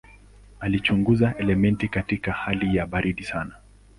Alichunguza 0.59 1.35
elementi 1.37 1.87
katika 1.87 2.31
hali 2.31 2.75
ya 2.77 2.87
baridi 2.87 3.23
sana. 3.23 3.55